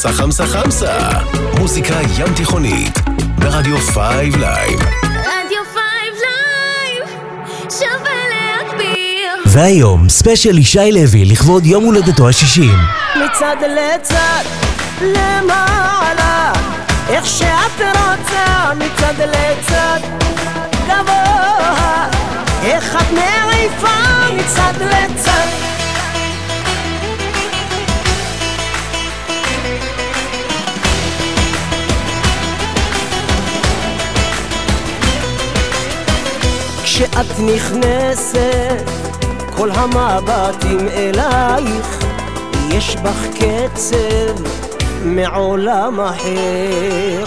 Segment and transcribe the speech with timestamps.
[0.00, 0.98] חמסה חמסה חמסה.
[1.58, 2.98] מוזיקה ים תיכונית,
[3.38, 4.80] ברדיו five live.
[5.02, 7.08] רדיו five live,
[7.70, 9.32] שווה להגביר.
[9.46, 12.78] והיום, ספיישל ישי לוי לכבוד יום הולדתו השישים.
[13.24, 14.44] מצד לצד,
[15.02, 16.52] למעלה,
[17.08, 20.00] איך שאת רוצה, מצד לצד,
[20.86, 22.06] גבוה,
[22.62, 23.96] איך את מעיפה
[24.36, 25.69] מצד לצד.
[37.00, 38.90] כשאת נכנסת,
[39.56, 42.04] כל המבטים אלייך,
[42.70, 44.42] יש בך קצב
[45.04, 47.24] מעולם אחר.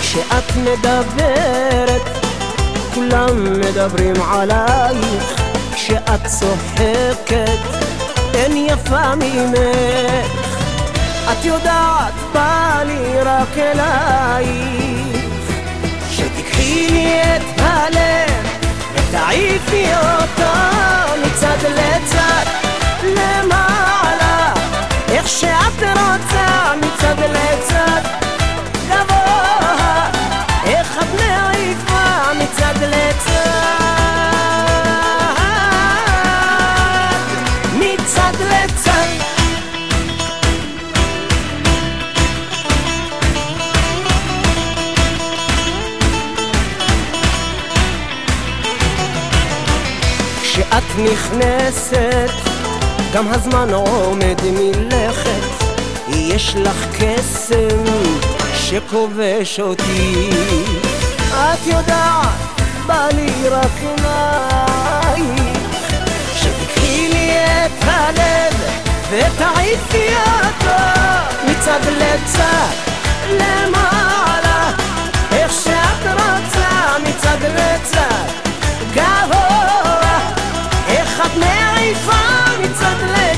[0.00, 2.02] כשאת מדברת,
[2.94, 5.40] כולם מדברים עלייך.
[5.74, 7.60] כשאת צוחקת,
[8.34, 10.58] אין יפה ממך.
[11.32, 15.16] את יודעת, בא לי רק אלייך.
[16.10, 18.49] שתיקחי לי את הלב
[18.94, 20.52] ותעיפי אותו
[21.22, 22.44] מצד לצד
[23.02, 24.52] למעלה
[25.08, 28.19] איך שאת רוצה מצד לצד
[51.04, 52.30] נכנסת,
[53.14, 55.64] גם הזמן עומד מלכת.
[56.08, 57.84] יש לך קסם
[58.54, 60.30] שכובש אותי.
[61.32, 62.28] את יודעת,
[62.86, 65.58] בא לי רק אלייך.
[66.34, 68.54] שתקחי לי את הלב
[69.10, 70.82] ותעיפי אותו
[71.46, 72.74] מצד לצד
[73.30, 74.70] למעלה.
[75.32, 78.26] איך שאת רוצה מצד לצד
[78.94, 79.99] גבוה
[81.40, 82.20] מעיפה
[82.62, 83.29] מצד לצד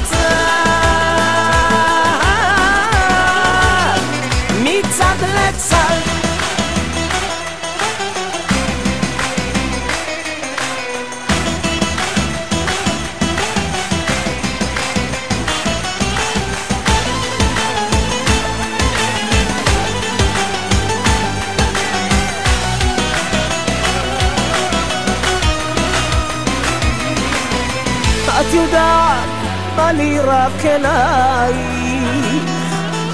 [29.92, 32.42] לי רק אלייך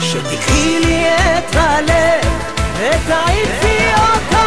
[0.00, 2.24] שתקחי לי את הלב
[2.78, 4.46] ותעיפי אותה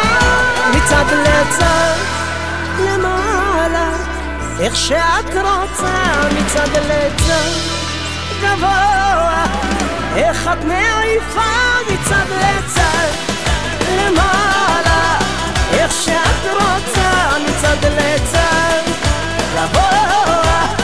[0.70, 1.96] מצד לצד
[2.78, 3.90] למעלה
[4.60, 7.50] איך שאת רוצה מצד לצד
[8.42, 9.44] גבוה
[10.16, 11.50] איך את מעיפה
[11.92, 13.12] מצד לצד
[13.96, 15.18] למעלה
[15.72, 18.82] איך שאת רוצה מצד לצד
[19.54, 20.81] גבוה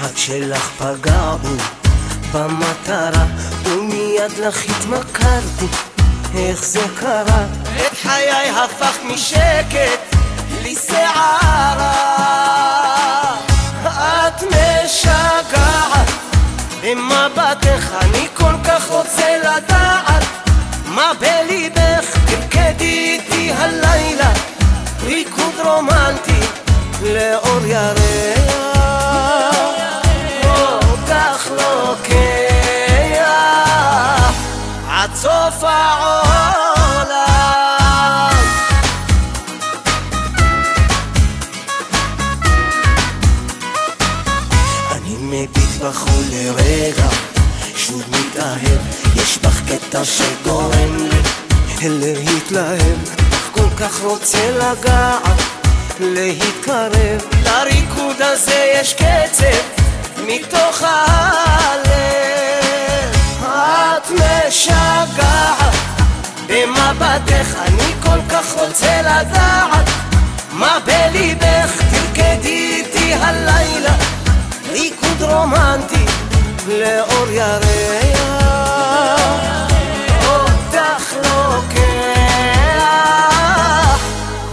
[0.00, 1.56] המשחק שלך פגע בו.
[2.32, 3.24] במטרה
[3.64, 5.66] ומיד לך התמכרתי.
[6.34, 7.44] איך זה קרה?
[7.76, 10.14] את חיי הפך משקט
[10.64, 11.94] לסערה.
[13.84, 16.10] את משגעת.
[16.82, 20.24] במבטך אני כל כך רוצה לדעת
[20.84, 24.32] מה בליבך תרקדי איתי הלילה.
[25.02, 26.40] ריקוד רומנטי
[27.02, 28.67] לאור ירח.
[35.22, 37.18] סוף העולם.
[44.92, 47.08] אני מביט בחול לרגע,
[47.76, 48.80] שוב מתאהב,
[49.16, 50.96] יש בך קטע שגורם
[51.82, 52.98] לי להתלהב,
[53.32, 55.42] אך כל כך רוצה לגעת,
[56.00, 59.62] להתקרב, לריקוד הזה יש קצב
[60.26, 62.57] מתוך הלב.
[63.42, 65.74] את משגעת,
[66.46, 69.88] במבטך אני כל כך רוצה לדעת,
[70.52, 73.94] מה בליבך תרקדי איתי הלילה,
[74.70, 76.04] ריקוד רומנטי
[76.68, 78.20] לאור ירח,
[80.26, 81.78] אותך לוקח.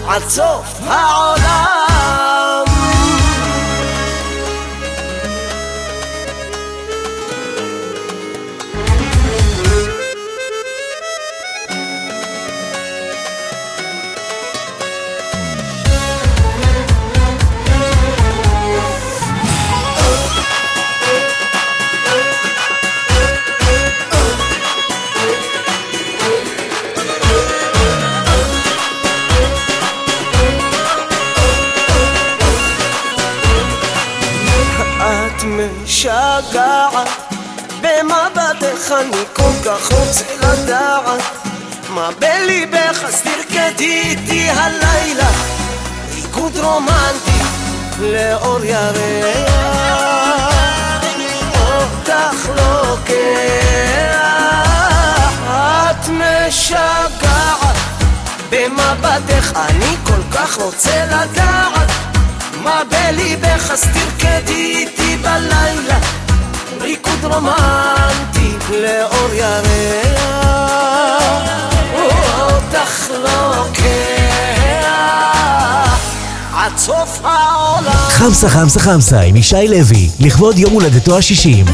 [0.08, 1.75] עד סוף העולם.
[60.56, 61.92] כך רוצה לדעת
[62.64, 66.00] מה בליבך אז תרקדי איתי בלילה.
[66.82, 70.22] ריקוד רומנטי לאור ירח.
[72.42, 73.86] אותך לוקח
[76.54, 77.92] עד סוף העולם.
[78.10, 81.66] חמסה חמסה חמסה עם ישי לוי, לכבוד יום הולדתו השישים.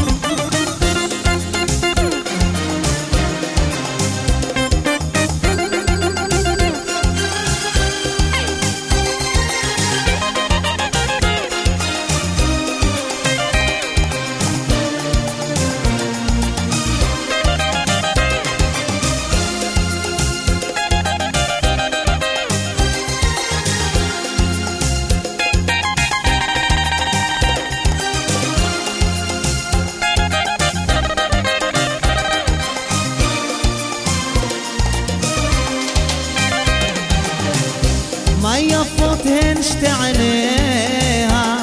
[38.70, 41.56] يفوتهن اشتعليها.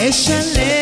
[0.00, 0.75] الشلة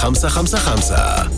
[0.00, 1.29] 555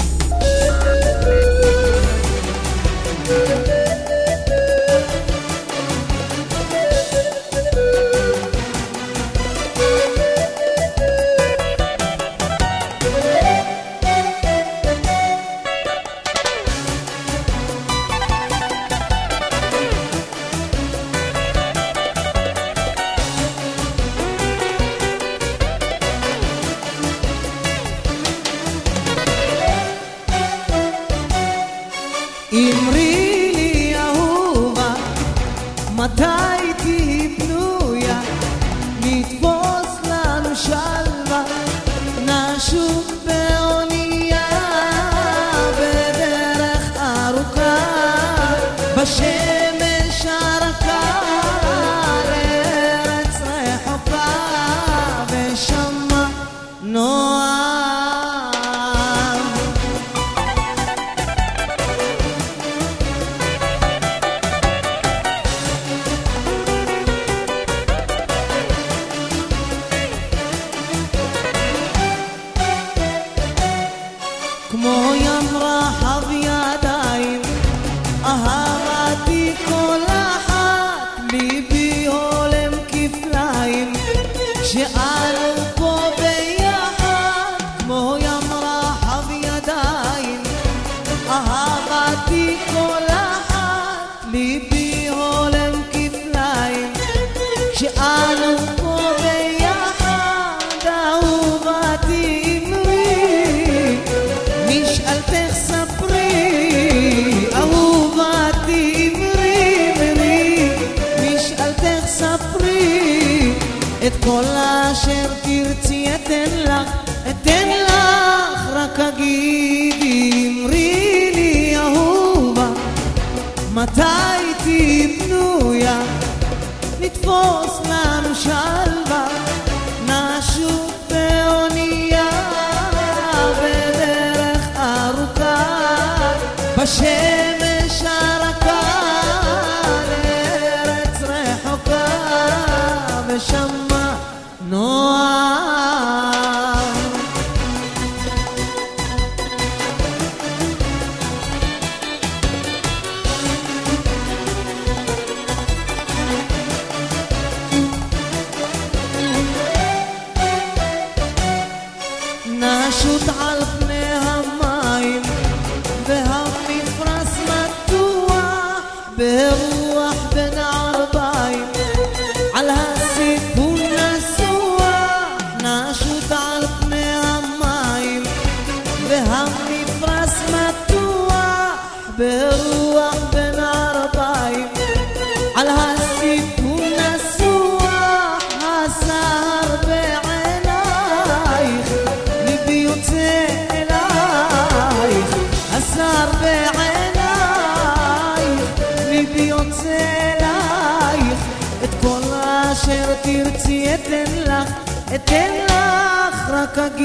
[206.73, 207.01] לך רק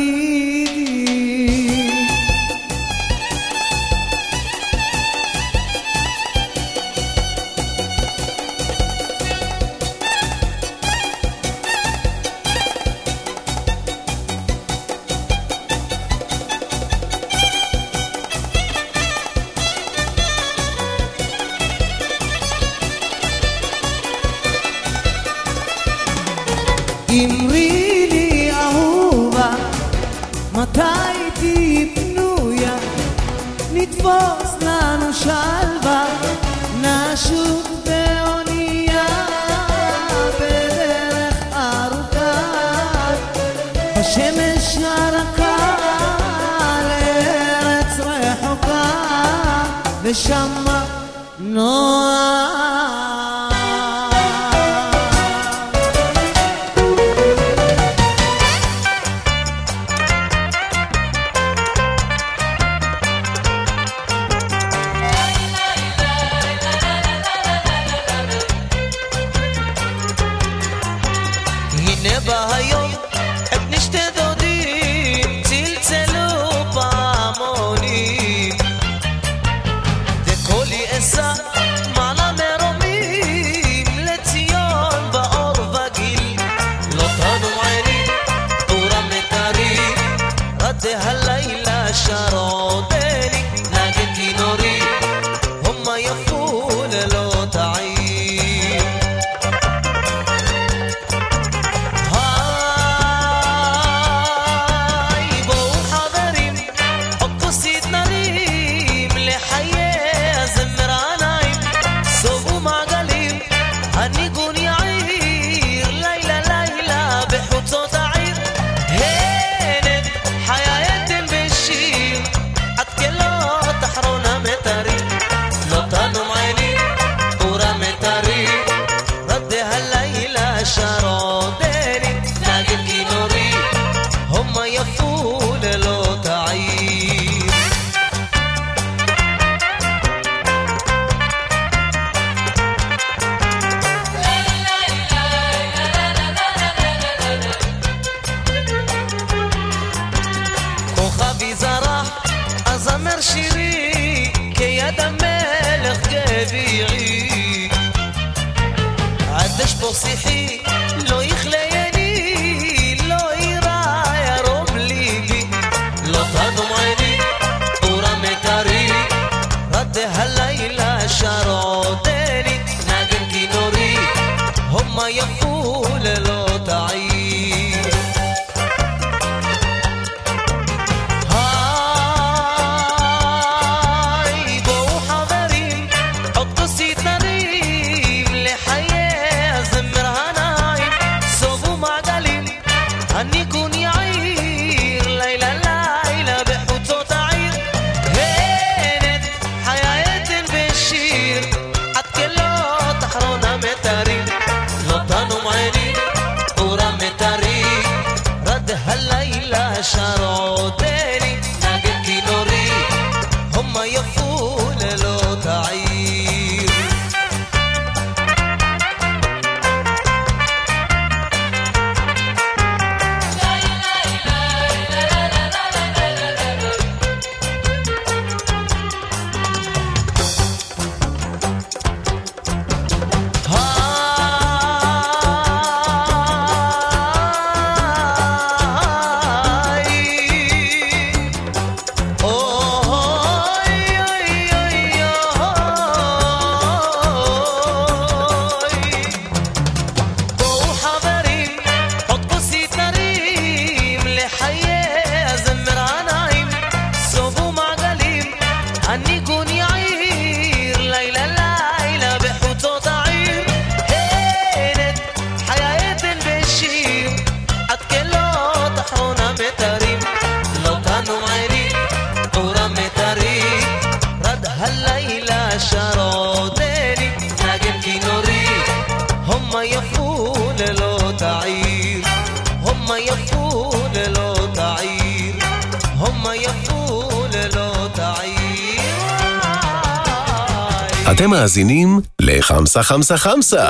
[291.12, 293.70] אתם מאזינים לחמסה חמסה חמסה,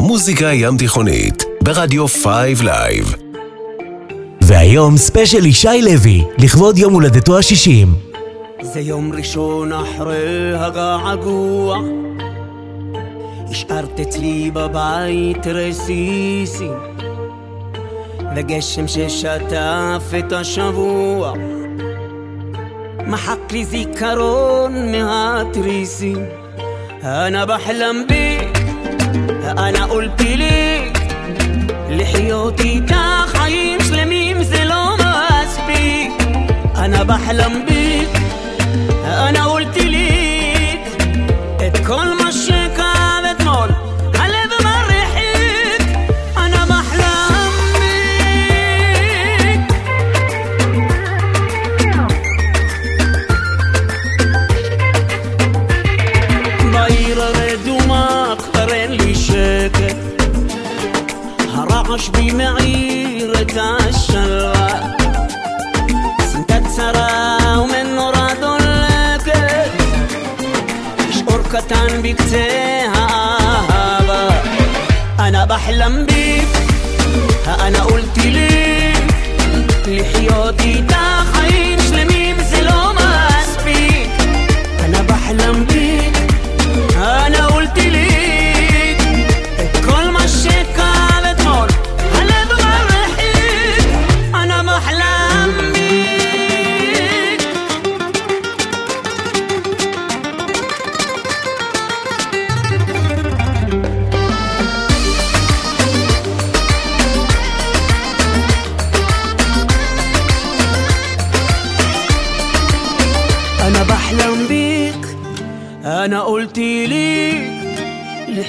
[0.00, 3.14] מוזיקה ים תיכונית, ברדיו five live.
[4.40, 7.94] והיום ספיישל ישי לוי, לכבוד יום הולדתו השישים.
[8.62, 11.78] זה יום ראשון אחרי הגעגוע,
[13.50, 16.72] השארת אצלי בבית רסיסים,
[18.36, 21.53] וגשם ששטף את השבוע.
[23.06, 26.26] ما حق لي ذكرون مهاتريسي
[27.04, 28.66] أنا بحلم بيك
[29.58, 30.98] أنا قلت ليك
[31.90, 36.12] لحياتي تا حيم زلو ما أسبيك
[36.76, 37.83] أنا بحلم بيك
[75.20, 76.33] أنا بحلم بيك.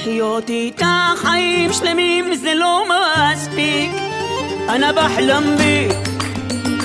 [0.05, 3.91] לחיות איתה חיים שלמים זה לא מספיק.
[4.69, 5.87] אנא בחלם בי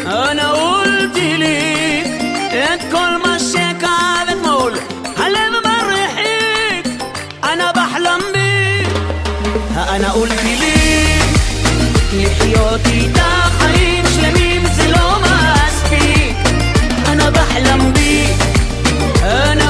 [0.06, 2.02] אנא אולתי לי.
[2.52, 4.72] את כל מה שכאב אתמול,
[5.16, 7.02] הלב מרחיק.
[7.44, 8.84] אנא בחלם בי
[9.76, 11.18] אנא אולתי לי.
[12.12, 16.36] לחיות איתה חיים שלמים זה לא מספיק.
[17.08, 18.26] אנא בחלם בי
[19.22, 19.69] אנא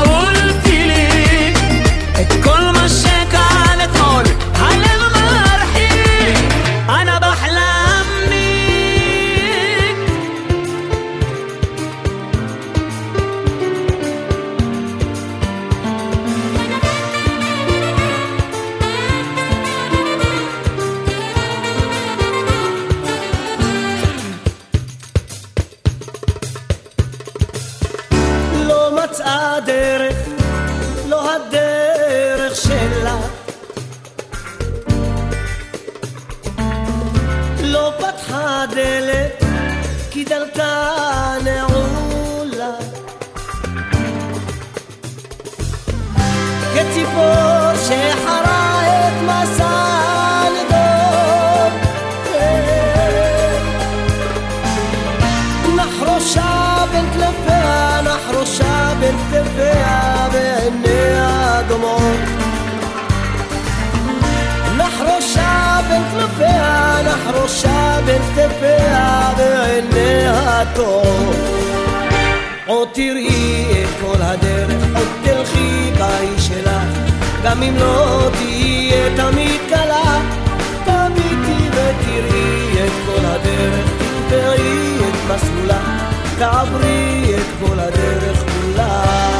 [67.30, 71.34] נחרושה בין כתפיה ועיניה טוב.
[72.66, 76.98] עוד תראי את כל הדרך, עוד תלכי באי שלך,
[77.44, 80.20] גם אם לא תהיה תמיד קלה,
[80.84, 83.90] תביטי ותראי את כל הדרך,
[84.28, 89.39] תקבעי את מסלולה, תעברי את כל הדרך כולה.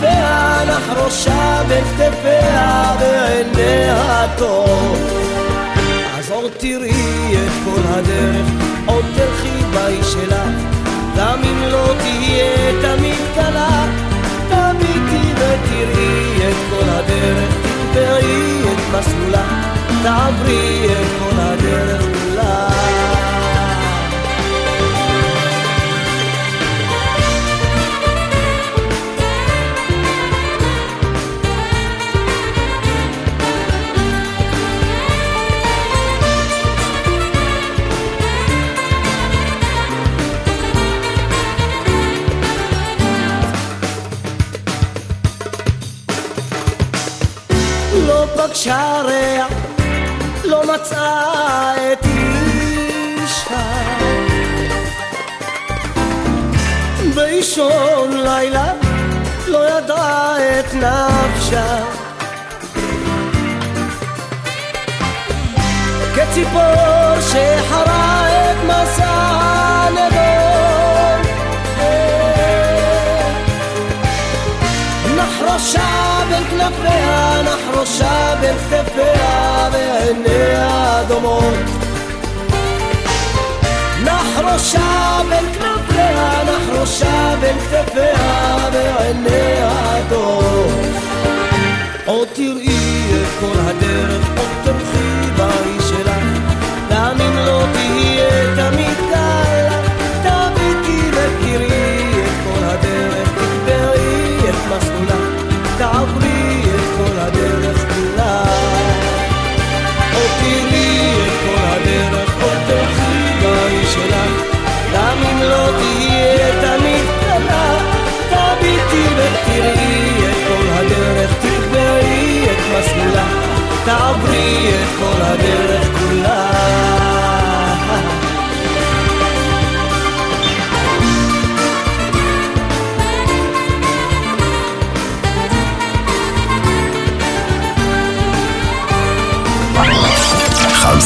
[0.00, 4.96] בין כנפיה, נחרושה בין כתפיה ועיניה טוב.
[6.18, 8.46] אז עוד תראי את כל הדרך,
[8.86, 10.48] עוד תלכי באי שלך,
[11.16, 13.86] גם אם לא תהיה תמיד קלה,
[14.48, 19.46] תביטי ותראי את כל הדרך, תקבעי את מסלולה,
[20.02, 21.25] תעברי את כל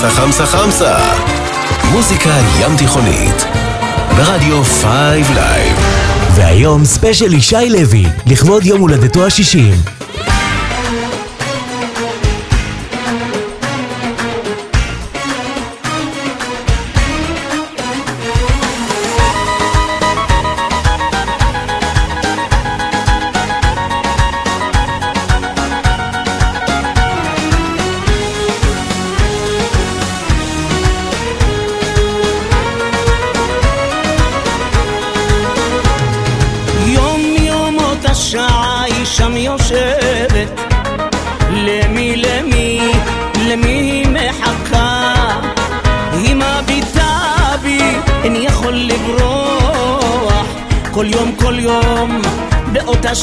[0.00, 0.98] חמסה חמסה חמסה.
[1.92, 3.44] מוזיקה ים תיכונית.
[4.16, 5.76] ברדיו five live.
[6.34, 9.74] והיום ספיישל ישי לוי, לכבוד יום הולדתו השישים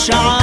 [0.08, 0.37] shine.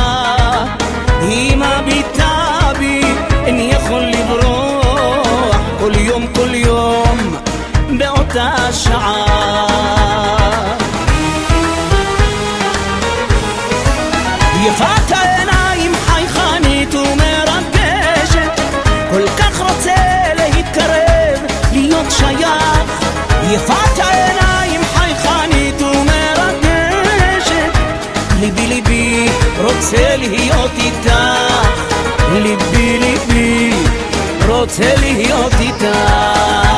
[34.77, 36.73] te.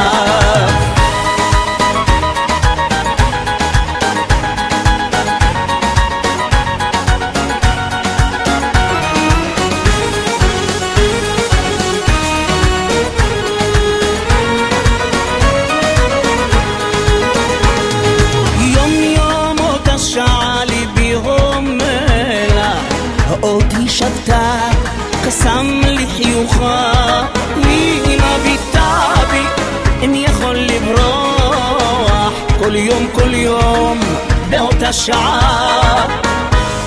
[34.89, 36.07] השעה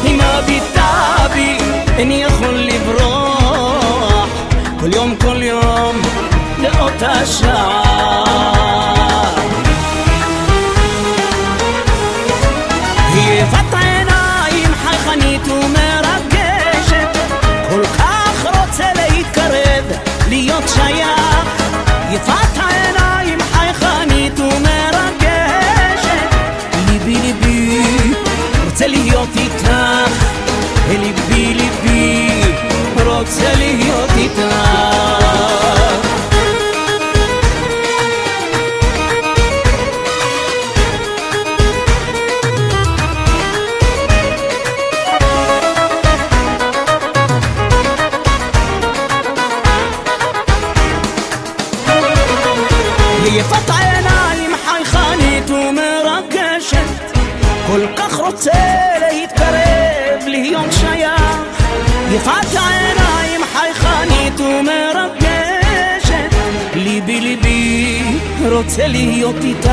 [0.04, 1.58] היא מביטה בי,
[1.97, 4.30] איני יכול לברוח.
[4.80, 6.02] כל יום כל יום
[6.58, 7.84] לאותה שעה
[13.14, 17.18] היא יפת עיניים חייכנית ומרגשת
[17.70, 19.86] כל כך רוצה להתקרב,
[20.30, 21.64] להיות שייך.
[22.12, 22.59] יפת
[29.70, 30.11] איתך,
[30.89, 32.30] ליבי ליבי
[33.05, 35.18] רוצה להיות איתך.
[68.64, 69.70] רוצה להיות איתך,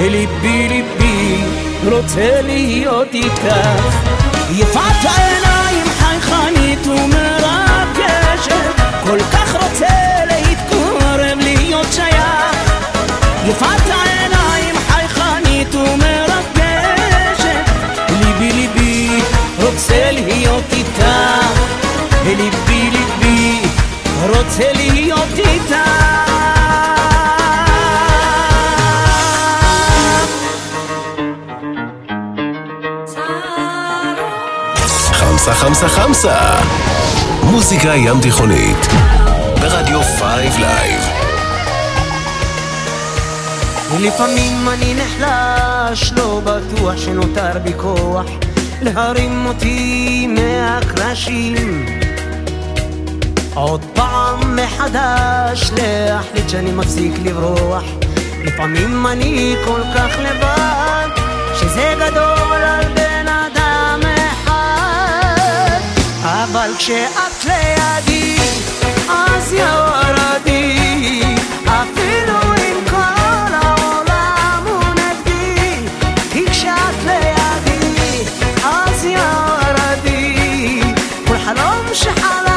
[0.00, 1.44] ליבי ליבי
[1.84, 3.46] רוצה להיות איתך.
[4.50, 8.52] יפת העיניים חייכנית ומרגשת,
[9.04, 10.21] כל כך רוצה
[35.62, 36.38] חמסה חמסה.
[37.42, 38.86] מוזיקה ים תיכונית.
[39.60, 41.00] ברדיו 5 live.
[43.90, 48.26] ולפעמים אני נחלש, לא בטוח שנותר בי כוח
[48.80, 51.86] להרים אותי מהקרשים.
[53.54, 57.84] עוד פעם מחדש להחליט שאני מפסיק לברוח.
[58.44, 61.08] לפעמים אני כל כך לבד,
[61.60, 63.11] שזה גדול על בן
[66.52, 68.36] אבל כשאת לידי,
[69.08, 71.22] אז יורדי,
[71.64, 75.76] אפילו אם כל העולם הוא נגדי,
[76.32, 78.24] כי כשאת לידי,
[78.64, 80.80] אז יורדי,
[81.26, 82.51] כל חלום שחלמתי,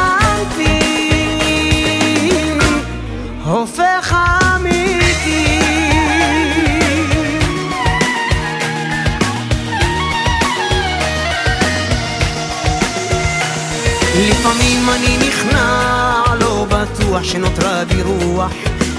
[14.46, 18.52] לפעמים אני נכנע, לא בטוח שנותרה בי רוח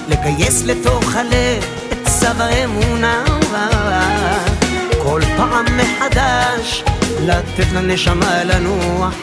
[0.07, 3.23] לגייס לתוך הלב את צו האמונה
[5.03, 6.83] כל פעם מחדש
[7.21, 9.13] לתת לנשמה לנוח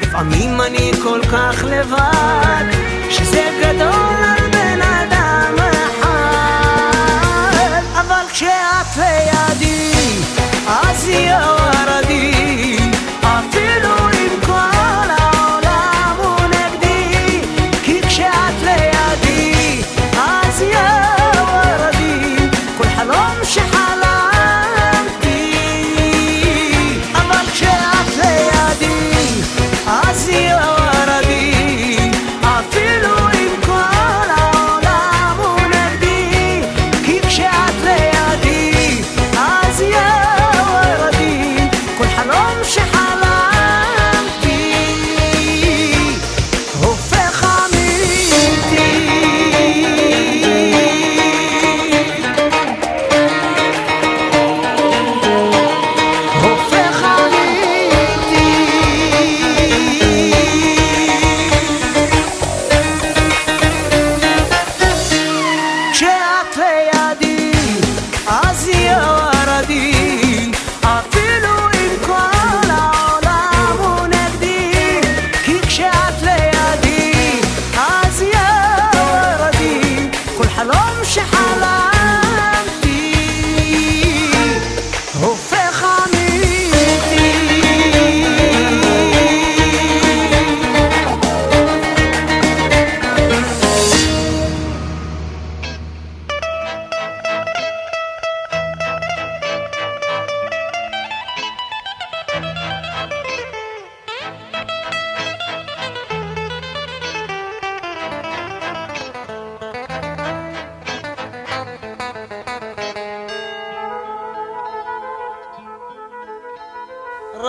[0.00, 2.64] לפעמים אני כל כך לבד
[3.10, 5.54] שזה גדול על בן אדם
[5.90, 6.10] אחד.
[7.92, 9.77] אבל כשאת לידי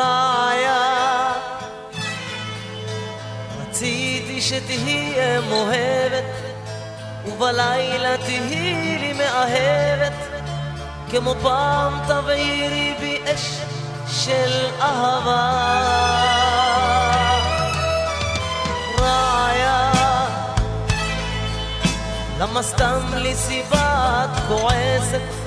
[0.10, 1.34] רעיה,
[3.62, 6.24] רציתי שתהיה מאוהבת,
[7.26, 10.14] ובלילה תהיי לי מאהבת,
[11.12, 13.60] כמו פעם תבעירי בי אש
[14.08, 15.50] של אהבה.
[19.00, 19.92] רעיה,
[22.40, 25.40] למה סתם לי סיבה את כועסת?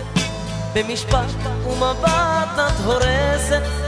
[0.74, 1.30] במשפט
[1.66, 3.81] ומבט את הורסת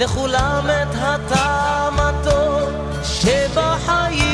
[0.00, 2.70] לכולם את הטעם הטוב
[3.04, 4.29] שבחיים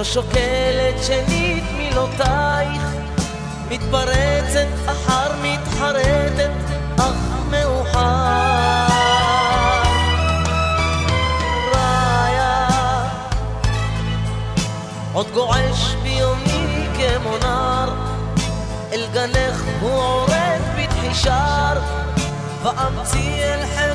[0.00, 2.82] לא שוקלת שנית מילותייך,
[3.68, 6.50] מתפרצת אחר מתחרטת,
[6.98, 7.14] אך
[7.50, 8.86] מאוחר.
[11.74, 12.68] ראיה,
[15.12, 17.94] עוד גועש ביומי כמו נער,
[18.92, 21.80] אל גנך הוא עורק בתחישר,
[22.62, 23.89] ואמציא אל חלקך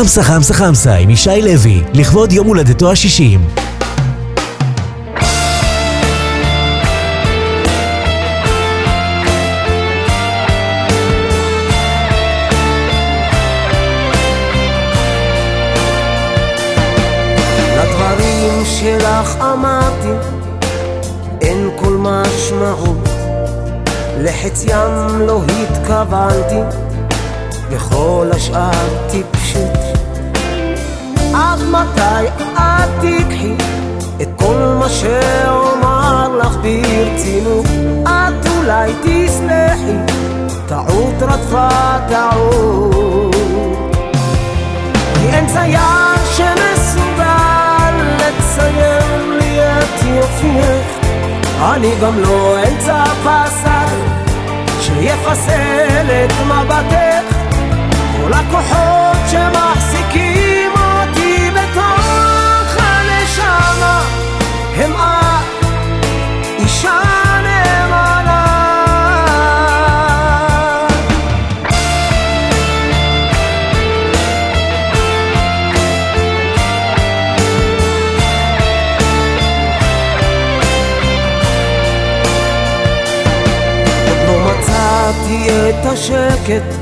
[0.00, 3.40] חמסה חמסה חמסה עם ישי לוי, לכבוד יום הולדתו השישים.
[17.76, 20.12] לדברים שלך אמרתי,
[25.18, 26.76] לא התכוונתי,
[27.70, 28.70] וכל השאר
[29.10, 29.45] טיפשות.
[31.70, 33.54] מתי את תיקחי
[34.22, 37.66] את כל מה שאומר לך ברצינות?
[38.02, 39.96] את אולי תסלחי,
[40.68, 41.68] טעות רדפה
[42.08, 43.36] טעות.
[45.14, 50.96] כי אין צייר שמסוגל לצייר לי את יופייך
[51.60, 53.88] אני גם לא אמצע פסק
[54.80, 57.36] שיחסל את מבטך
[58.22, 59.85] כל הכוחות שמחזיקים
[85.46, 86.74] את השקט,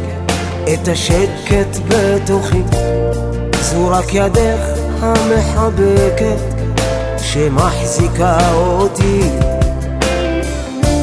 [0.75, 2.63] את השקט בתוכי.
[3.61, 4.61] זו רק ידך
[5.01, 6.55] המחבקת
[7.19, 9.21] שמחזיקה אותי.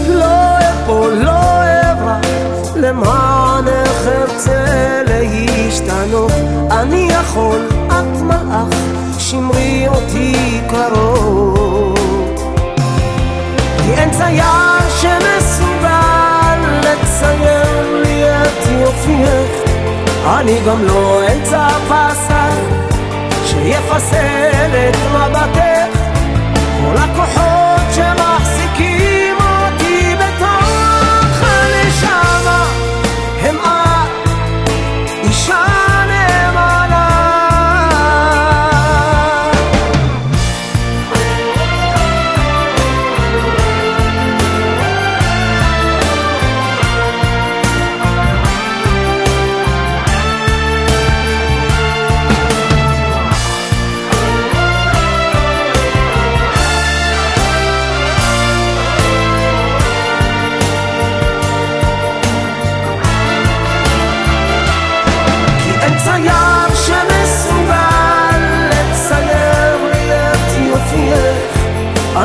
[0.08, 1.32] לא אפול, לא
[1.92, 6.32] אברח, למענך ארצה להשתנות.
[6.72, 7.81] אני יכול,
[20.42, 22.52] אני גם לא אמצע פסק
[23.46, 26.00] שיחסל את מבטך.
[26.82, 27.51] כל הכוחות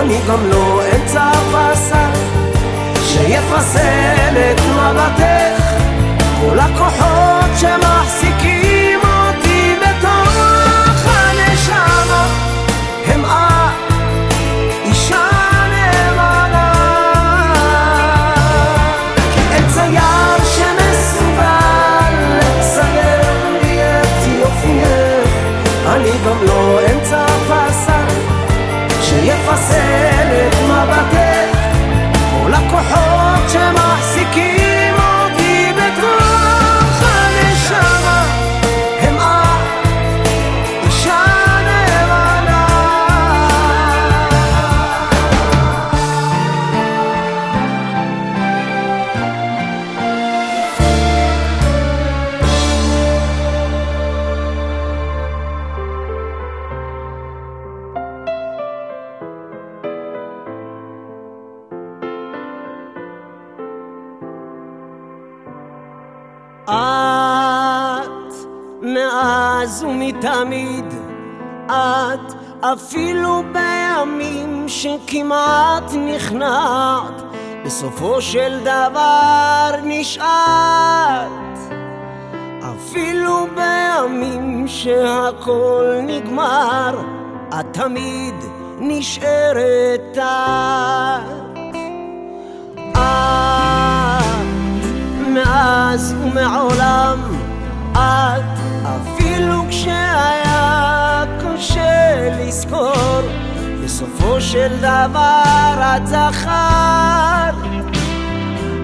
[0.07, 2.18] אני גם לא אמצע פסק
[3.04, 5.62] שיפסל את מבטך
[6.40, 12.26] כל הכוחות שמחזיקים אותי בתוך הנשמה.
[13.07, 13.70] הם את,
[14.84, 15.28] אישה
[15.70, 16.72] נאמנה
[19.74, 25.30] צייר שמסוגל לצייר לי את יופייך
[25.86, 27.26] אני גם לא אמצע
[70.16, 70.84] ומתמיד,
[71.66, 77.22] את אפילו בימים שכמעט נכנעת,
[77.64, 81.58] בסופו של דבר נשארת.
[82.60, 86.98] אפילו בימים שהכל נגמר,
[87.60, 88.34] את תמיד
[88.78, 91.26] נשארת את.
[92.92, 92.96] את
[95.28, 97.18] מאז ומעולם,
[97.92, 98.65] את
[99.87, 103.20] כשהיה קשה לזכור,
[103.84, 107.55] בסופו של דבר את זכרת.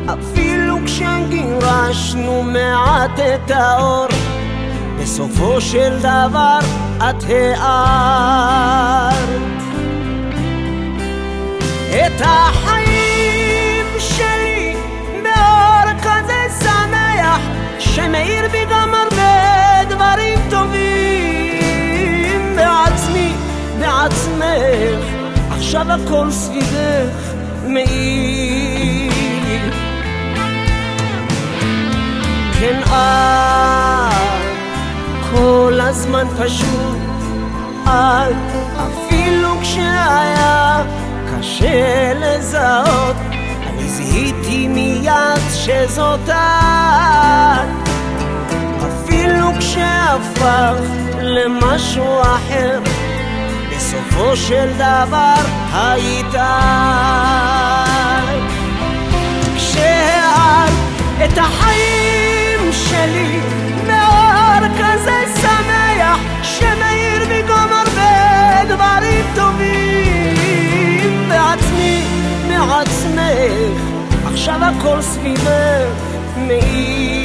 [0.07, 4.07] אפילו כשגירשנו מעט את האור,
[5.03, 6.59] בסופו של דבר
[6.97, 8.33] את הארת.
[11.91, 14.77] את החיים שלי
[15.23, 17.41] באור כזה שמח,
[17.79, 23.33] שמאיר בי גם הרבה דברים טובים בעצמי,
[23.79, 25.05] בעצמך,
[25.51, 27.33] עכשיו הכל סביבך
[27.67, 29.13] מאיר.
[32.61, 34.13] כן את,
[35.31, 36.99] כל הזמן פשוט,
[37.85, 38.37] את,
[38.77, 40.83] אפילו כשהיה
[41.31, 43.17] קשה לזהות,
[43.67, 46.62] אני זיהיתי מיד שזאת את,
[50.13, 50.75] כשהפך
[51.21, 52.81] למשהו אחר,
[53.71, 55.35] בסופו של דבר
[55.73, 56.35] היית.
[59.57, 60.73] כשאת
[61.25, 63.41] את החיים שלי
[63.87, 72.05] באור כזה שמח שמאיר גם הרבה דברים טובים בעצמי,
[72.49, 73.81] מעצמך
[74.25, 75.89] עכשיו הכל סביבך
[76.37, 77.22] מאיר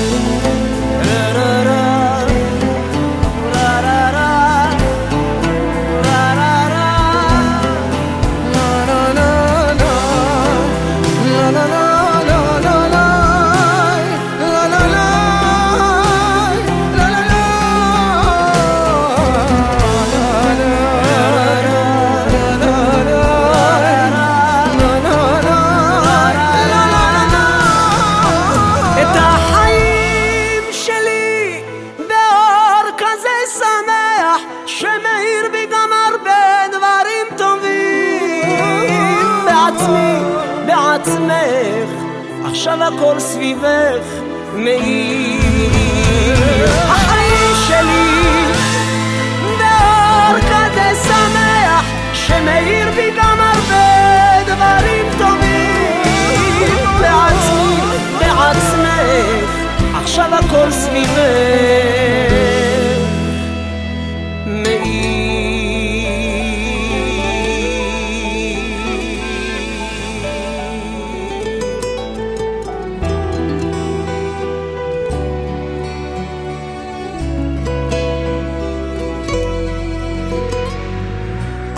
[0.00, 0.29] you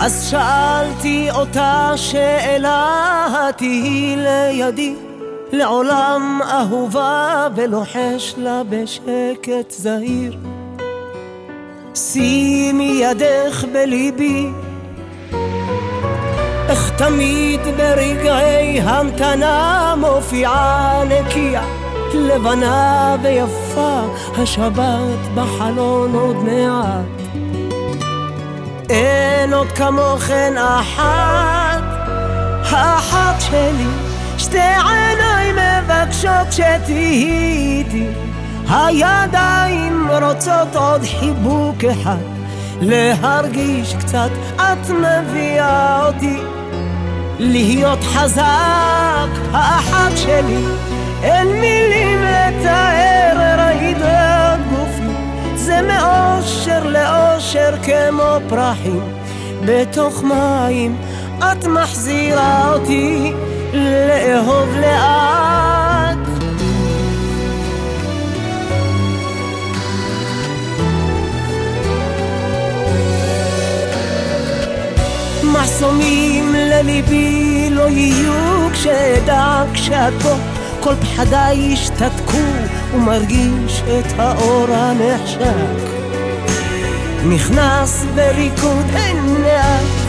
[0.05, 4.95] אז שאלתי אותה שאלה, תהי לידי,
[5.51, 10.37] לעולם אהובה ולוחש לה בשקט זהיר.
[11.95, 14.47] שימי ידך בליבי,
[16.69, 21.63] איך תמיד ברגעי המתנה מופיעה נקייה,
[22.13, 24.01] לבנה ויפה,
[24.37, 27.22] השבת בחלון עוד מעט.
[28.89, 31.83] אין עוד כמוכן אחת,
[32.71, 33.87] האחת שלי,
[34.37, 37.23] שתי עיניים מבקשות שתהיי
[37.77, 38.07] איתי,
[38.69, 42.23] הידיים רוצות עוד חיבוק אחד,
[42.81, 46.39] להרגיש קצת את מביאה אותי,
[47.39, 50.63] להיות חזק, האחת שלי,
[51.23, 53.23] אין מילים לתאר
[54.03, 54.42] גופי,
[55.73, 59.01] זה מאושר לאושר כמו פרחים
[59.65, 60.95] בתוך מים,
[61.39, 63.33] את מחזירה אותי
[63.73, 66.17] לאהוב לאט.
[75.43, 80.52] מחסומים לליבי לא יהיו כשאדע כשאת פה
[80.83, 82.37] כל פחדיי ישתתקו
[82.93, 85.93] ומרגיש את האור הנחשק
[87.27, 88.85] נכנס בריקוד
[89.43, 90.03] לאט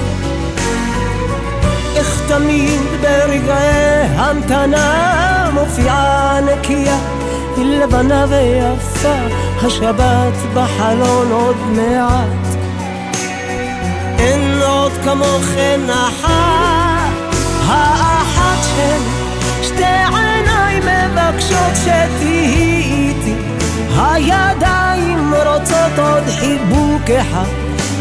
[1.97, 6.99] איך תמיד ברגעי המתנה מופיעה נקייה,
[7.57, 9.15] היא לבנה ויפה,
[9.63, 12.57] השבת בחלון עוד מעט.
[14.19, 17.35] אין עוד כמוכן אחת,
[17.67, 19.14] האחת שלי,
[21.35, 23.35] מבקשות שתהיי איתי,
[23.97, 27.47] הידיים רוצות עוד חיבוק אחד,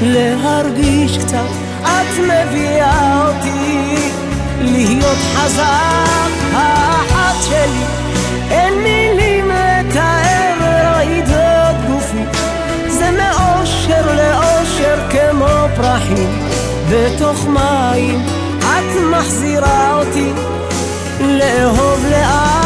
[0.02, 1.38] להרגיש קצת,
[1.82, 3.96] את מביאה אותי
[4.62, 7.84] להיות חזק, האחת שלי,
[8.52, 12.24] אין מילים לתאר רעידות גופי,
[12.88, 16.54] זה מאושר לאושר כמו פרחים.
[16.90, 18.26] בתוך מים,
[18.60, 20.32] את מחזירה אותי
[21.20, 22.63] לאהוב לאט.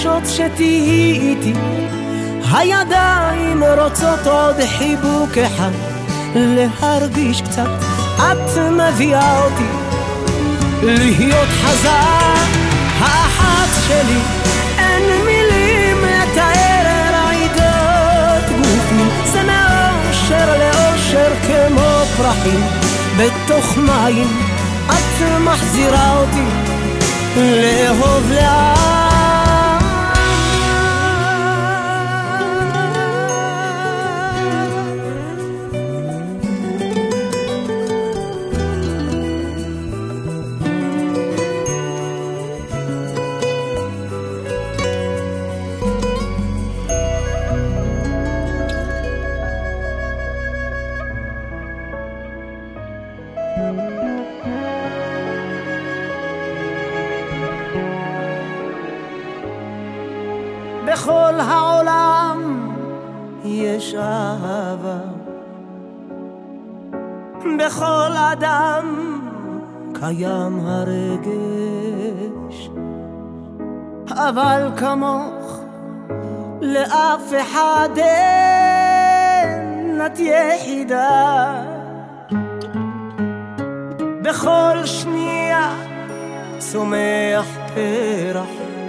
[0.00, 1.52] מבקשות שתהיי איתי,
[2.52, 5.70] הידיים רוצות עוד חיבוק אחד,
[6.34, 7.68] להרגיש קצת,
[8.16, 9.64] את מביאה אותי.
[10.82, 12.48] להיות חזק,
[12.98, 14.20] האחת שלי,
[14.78, 22.60] אין מילים לתאר רעידות גופי, זה מאושר לאושר כמו פרחים.
[23.18, 24.28] בתוך מים,
[24.88, 26.44] את מחזירה אותי
[27.36, 28.89] לאהוב לאט.
[61.00, 62.70] בכל העולם
[63.44, 64.98] יש אהבה.
[67.58, 69.10] בכל אדם
[69.94, 71.50] קיים הרגש,
[74.10, 75.60] אבל כמוך
[76.60, 79.50] לאף אחד אין,
[80.06, 81.62] את יחידה.
[84.22, 85.74] בכל שנייה
[86.58, 88.79] צומח פרח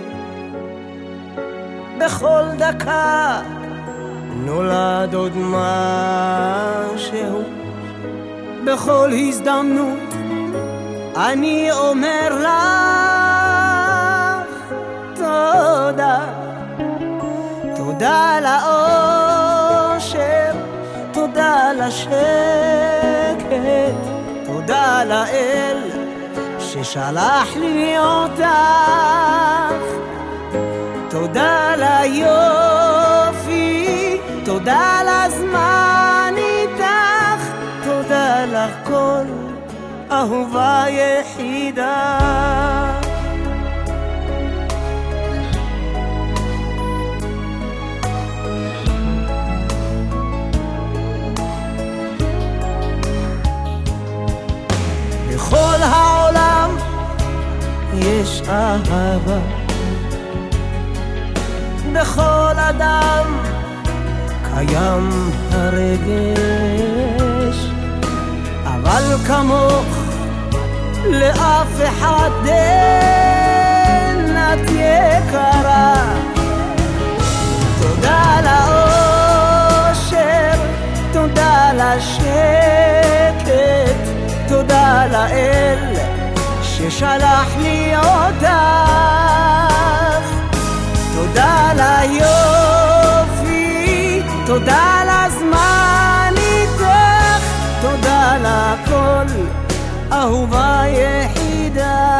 [2.05, 3.41] בכל דקה.
[4.45, 7.43] נולד עוד משהו.
[8.65, 10.13] בכל הזדמנות
[11.15, 12.45] אני אומר לך
[15.15, 16.19] תודה.
[17.75, 20.51] תודה לאושר
[21.11, 22.15] תודה לשקט
[24.45, 25.77] תודה לאל
[26.59, 29.60] ששלח לי אותך
[31.33, 33.07] תודה ליופי,
[34.45, 37.47] תודה לזמן איתך,
[37.83, 39.23] תודה לך כל
[40.11, 42.17] אהובה יחידה.
[55.29, 56.75] בכל העולם
[57.93, 59.60] יש אהבה.
[61.93, 63.39] בכל אדם
[64.53, 65.09] קיים
[65.51, 66.39] הרגש,
[68.65, 69.85] אבל כמוך
[71.09, 76.03] לאף אחד אין את יקרה.
[77.81, 80.51] תודה לאושר,
[81.13, 83.49] תודה לשקט,
[84.47, 85.95] תודה לאל
[86.61, 88.51] ששלח לי אותך.
[91.21, 93.51] תודה ליופי,
[94.45, 97.43] תודה לזמן איתך,
[97.81, 99.25] תודה לכל,
[100.11, 102.17] אהובה יחידה.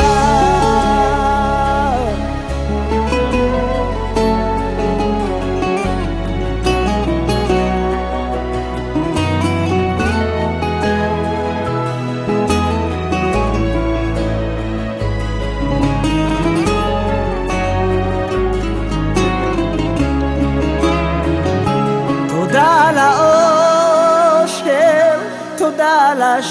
[26.41, 26.49] תודה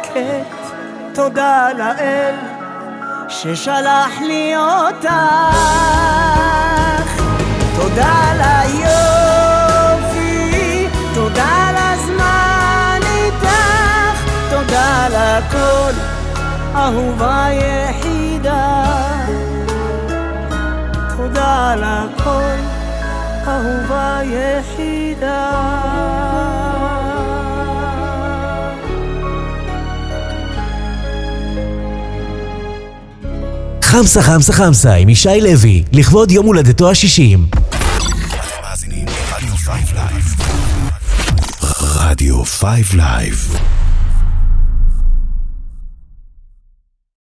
[0.00, 0.60] לשקט,
[1.14, 2.34] תודה לאל
[3.28, 5.08] ששלח לי אותך.
[7.76, 9.78] תודה ליופי,
[11.14, 13.00] תודה לזמן
[15.14, 15.92] הכל,
[16.74, 18.84] אהובה יחידה.
[21.16, 22.56] תודה על הכל,
[23.46, 25.50] אהובה יחידה.
[33.90, 37.46] חמסה חמסה חמסה עם ישי לוי, לכבוד יום הולדתו השישים.
[38.62, 40.34] מאזינים לרדיו 5 live.
[41.80, 43.56] רדיו 5 live.